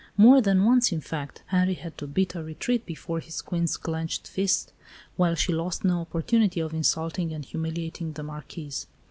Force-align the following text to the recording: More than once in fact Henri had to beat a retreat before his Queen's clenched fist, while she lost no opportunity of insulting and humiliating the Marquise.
More 0.17 0.41
than 0.41 0.65
once 0.65 0.91
in 0.91 0.99
fact 0.99 1.43
Henri 1.49 1.75
had 1.75 1.95
to 1.99 2.07
beat 2.07 2.33
a 2.33 2.41
retreat 2.41 2.87
before 2.87 3.19
his 3.19 3.39
Queen's 3.43 3.77
clenched 3.77 4.27
fist, 4.27 4.73
while 5.15 5.35
she 5.35 5.53
lost 5.53 5.85
no 5.85 6.01
opportunity 6.01 6.59
of 6.59 6.73
insulting 6.73 7.31
and 7.35 7.45
humiliating 7.45 8.13
the 8.13 8.23
Marquise. 8.23 8.87